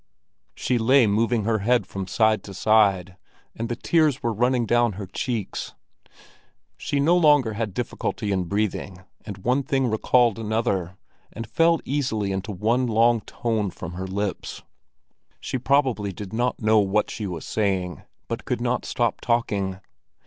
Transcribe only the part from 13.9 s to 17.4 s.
her lips. She probably did not now know what she